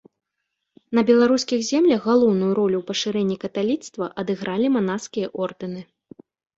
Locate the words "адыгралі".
4.25-4.67